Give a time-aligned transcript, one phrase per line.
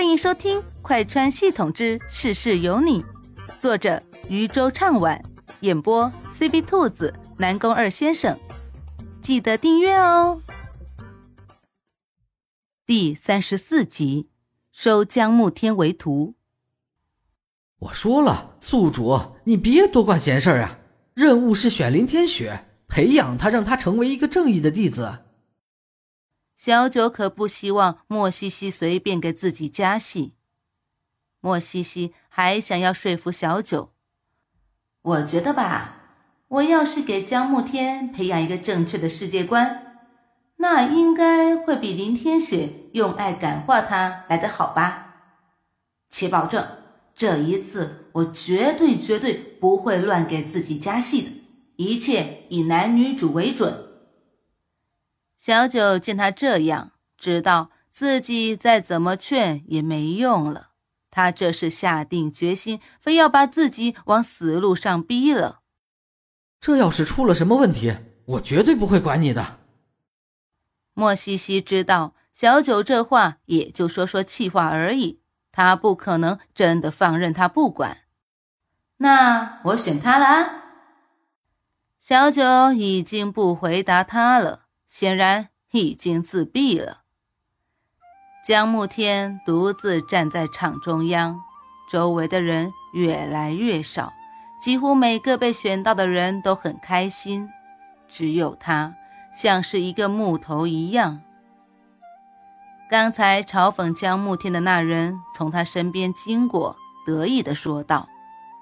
[0.00, 3.02] 欢迎收听《快穿系统之事事有你》，
[3.60, 5.22] 作者渔舟唱晚，
[5.60, 8.34] 演播 C B 兔子、南宫二先生。
[9.20, 10.40] 记得订阅哦。
[12.86, 14.30] 第三十四集，
[14.72, 16.34] 收江慕天为徒。
[17.80, 20.78] 我说了，宿主，你别多管闲事儿啊！
[21.12, 25.18] 任务是选林天雪，培养他，让他成为一个正义的弟子。
[26.62, 30.34] 小九可不希望莫西西随便给自己加戏。
[31.40, 33.94] 莫西西还想要说服小九，
[35.00, 36.02] 我觉得吧，
[36.48, 40.02] 我要是给江慕天培养一个正确的世界观，
[40.56, 45.14] 那应该会比林天雪用爱感化他来得好吧？
[46.10, 46.68] 且保证
[47.14, 51.30] 这一次，我绝对绝对不会乱给自己加戏的，
[51.76, 53.86] 一切以男女主为准。
[55.40, 60.72] 小九见他这样，知道自己再怎么劝也没用了。
[61.10, 65.60] 他这是下定决心，非要把自己往死路上逼了。
[66.60, 67.96] 这要是出了什么问题，
[68.26, 69.60] 我绝对不会管你的。
[70.92, 78.02] 莫西西知道小九这话也就说说气话而已，他不可能真的放任他不管。
[78.98, 80.64] 那我选他了啊！
[81.98, 84.66] 小九已经不回答他了。
[84.90, 87.02] 显然已经自闭了。
[88.44, 91.38] 江慕天独自站在场中央，
[91.88, 94.12] 周围的人越来越少，
[94.60, 97.48] 几乎每个被选到的人都很开心，
[98.08, 98.96] 只有他
[99.32, 101.20] 像是一个木头一样。
[102.90, 108.08] 刚才嘲讽江慕天的那人从他身边经过，得意地说道：“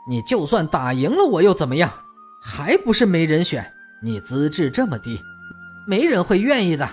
[0.07, 1.91] 你就算打赢了我又怎么样？
[2.43, 3.73] 还不是没人选？
[4.03, 5.19] 你资质这么低。”
[5.89, 6.87] 没人会愿意的。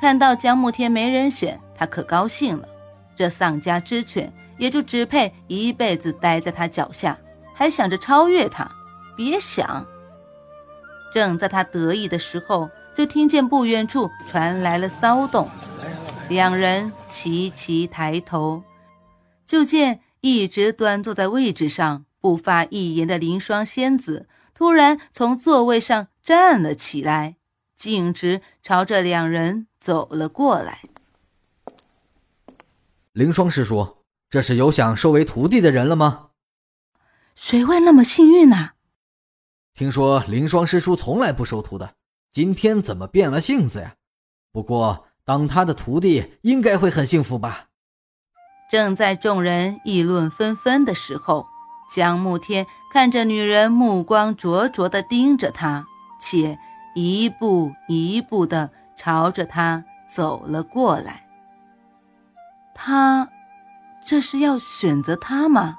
[0.00, 2.66] 看到江慕天没人选，他可高兴了。
[3.14, 7.18] 这丧家之犬也就只配一辈子待在他脚下，
[7.54, 8.68] 还想着超越他？
[9.14, 9.86] 别想！
[11.12, 15.46] 正在他得意的时候，就听见不远处传来了骚动。
[16.30, 18.62] 两人齐齐抬头，
[19.44, 27.36] 就见一直端坐在位置上不发一言的凌霜仙子，突然从座位上站了起来。
[27.82, 30.82] 径直朝着两人走了过来。
[33.12, 33.96] 凌霜师叔，
[34.30, 36.28] 这是有想收为徒弟的人了吗？
[37.34, 38.70] 谁会那么幸运呢？
[39.74, 41.94] 听说凌霜师叔从来不收徒的，
[42.32, 43.96] 今天怎么变了性子呀？
[44.52, 47.70] 不过当他的徒弟应该会很幸福吧？
[48.70, 51.48] 正在众人议论纷纷的时候，
[51.92, 55.88] 江慕天看着女人目光灼灼地盯着他，
[56.20, 56.60] 且。
[56.94, 61.26] 一步一步的朝着他走了过来。
[62.74, 63.28] 他
[64.04, 65.76] 这是要选择他吗？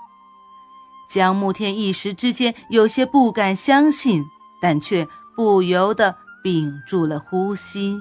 [1.10, 4.24] 江慕天一时之间有些不敢相信，
[4.62, 8.00] 但却不由得屏住了呼吸。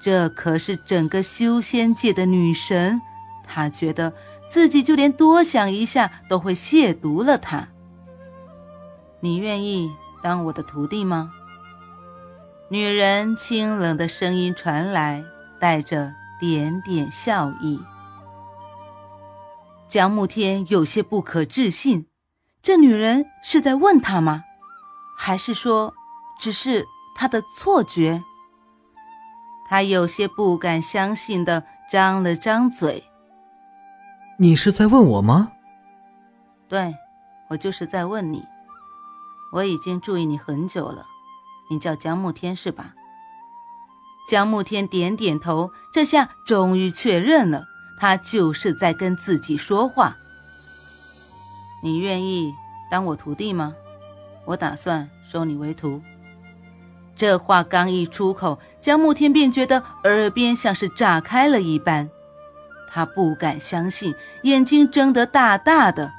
[0.00, 3.00] 这可是整个修仙界的女神，
[3.46, 4.12] 他觉得
[4.50, 7.68] 自己就连多想一下都会亵渎了她。
[9.20, 9.90] 你愿意
[10.22, 11.32] 当我的徒弟吗？
[12.70, 15.24] 女人清冷的声音传来，
[15.58, 17.80] 带着点点笑意。
[19.88, 22.08] 江慕天有些不可置信，
[22.60, 24.44] 这女人是在问他吗？
[25.16, 25.94] 还是说，
[26.38, 26.86] 只是
[27.16, 28.22] 他的错觉？
[29.66, 33.04] 他有些不敢相信的张了张嘴
[34.38, 35.52] ：“你是在问我吗
[36.68, 36.94] ？”“对，
[37.48, 38.44] 我就是在问你。
[39.54, 41.06] 我已经注意你很久了。”
[41.70, 42.94] 你叫江慕天是吧？
[44.28, 47.64] 江慕天点点头，这下终于确认了，
[47.98, 50.16] 他就是在跟自己说话。
[51.82, 52.52] 你愿意
[52.90, 53.74] 当我徒弟吗？
[54.44, 56.02] 我打算收你为徒。
[57.14, 62.08] 这话刚一出口，江慕天便觉得耳边像是炸开了一般，
[62.90, 66.12] 他不敢相信，眼睛睁得大大的。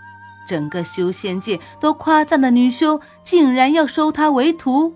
[0.48, 4.95] 整个修仙界都夸赞的女修，竟然要收他为徒。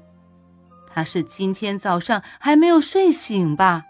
[0.94, 3.86] 他是今天早上还没有睡醒吧？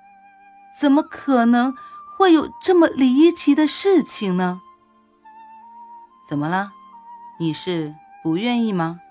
[0.79, 1.75] 怎么可能
[2.17, 4.61] 会有这么离奇的事情呢？
[6.25, 6.71] 怎么了？
[7.39, 9.01] 你是不愿意吗？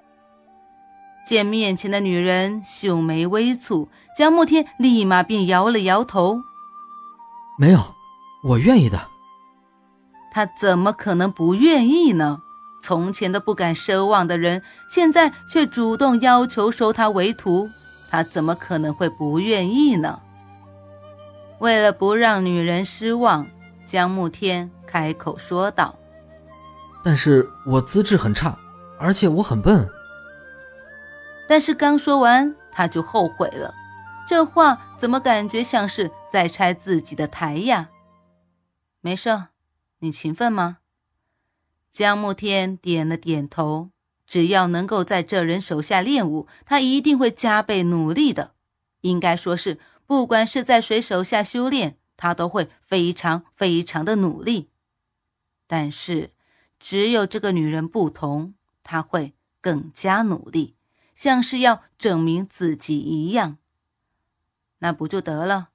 [1.26, 6.42] 见面前的女人秀眉微蹙，江慕天立马便摇了摇头
[7.58, 7.94] ：“没有，
[8.42, 9.08] 我愿意的。”
[10.32, 12.40] 他怎么可能不愿意呢？
[12.82, 17.70] 从前都不敢奢望的人，现在却主动要求收他为徒。
[18.12, 20.20] 他怎么可能会不愿意呢？
[21.60, 23.46] 为了不让女人失望，
[23.86, 25.98] 江慕天开口说道
[27.02, 28.58] ：“但是我资质很差，
[28.98, 29.88] 而且我很笨。”
[31.48, 33.72] 但是刚说完，他就后悔了。
[34.28, 37.88] 这话怎么感觉像是在拆自己的台呀？
[39.00, 39.44] 没事，
[40.00, 40.80] 你勤奋吗？
[41.90, 43.88] 江慕天点了点头。
[44.32, 48.55] 只要能够在这人手下练武，他一定会加倍努力的。
[49.02, 54.70] 应该说是，不管是在谁手下修炼，他都会非常非常的努力。
[55.67, 56.31] 但是，
[56.81, 60.76] 只有这个女人不同，她会更加努力，
[61.14, 63.58] 像是要证明自己一样。
[64.79, 65.69] 那不就得了？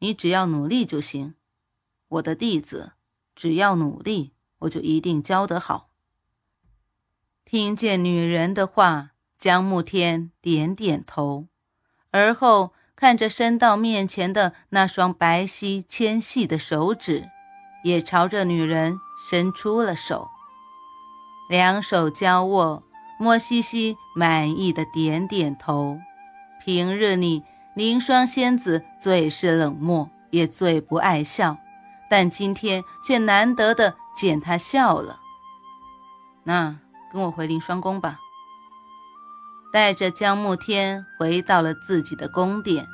[0.00, 1.36] 你只要努力就行。
[2.08, 2.94] 我的弟子，
[3.36, 4.32] 只要努力，
[4.62, 5.90] 我就一定教得好。
[7.44, 11.46] 听见女人的话，江慕天点点头，
[12.10, 17.28] 而后看着伸到面前的那双白皙纤细的手指，
[17.84, 18.96] 也朝着女人
[19.28, 20.28] 伸出了手。
[21.48, 22.82] 两手交握，
[23.20, 25.98] 莫西西满意的点点头。
[26.64, 27.44] 平日里，
[27.76, 31.58] 凌霜仙子最是冷漠，也最不爱笑，
[32.08, 35.20] 但今天却难得的见她笑了。
[36.44, 36.78] 那。
[37.14, 38.18] 跟我回凌霜宫吧。
[39.72, 42.88] 带着江慕天回到了自己的宫殿，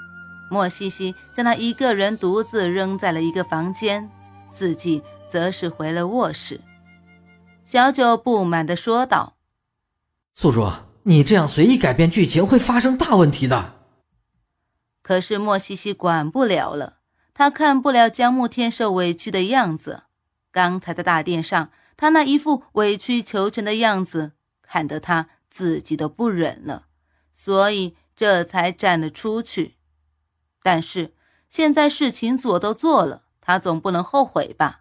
[0.50, 4.10] 莫西西将他一个人独自扔在了一个房间，
[4.50, 6.60] 自己则是回了卧室。
[7.64, 9.36] 小九不满地说道
[10.34, 10.70] ：“宿主，
[11.04, 13.76] 你这样随意改变剧情会发生大问题的。”
[15.02, 16.98] 可是莫西西管不了了，
[17.32, 20.02] 他看不了江慕天受委屈的样子。
[20.52, 21.70] 刚才在大殿上。
[22.00, 24.32] 他那一副委曲求全的样子，
[24.62, 26.86] 看得他自己都不忍了，
[27.30, 29.76] 所以这才站了出去。
[30.62, 31.12] 但是
[31.46, 34.80] 现在事情做都做了，他总不能后悔吧？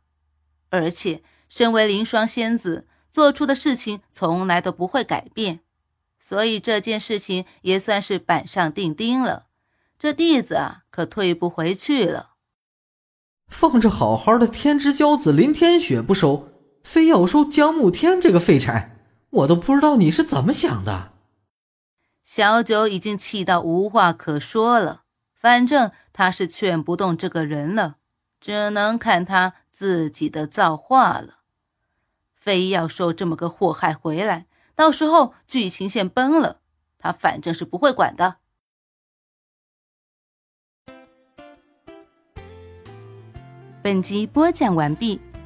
[0.69, 5.59] 而且身为凌霜仙子，做出的事情从来都不会改变，
[6.17, 9.47] 所以这件事情也算是板上钉钉了。
[9.99, 12.35] 这弟子啊，可退不回去了。
[13.49, 16.47] 放着好好的天之骄子林天雪不收。
[16.89, 18.97] 非要收江慕天这个废柴，
[19.29, 21.11] 我都不知道你是怎么想的。
[22.23, 27.97] 小九已经气到无话可说了，反正他是劝不动这个人了，
[28.41, 31.41] 只能看他自己的造化了。
[32.35, 36.59] 非要收这么个祸害回来，到时候剧情线崩了，
[36.97, 38.37] 他反正是不会管的。
[43.83, 45.21] 本集播讲完毕。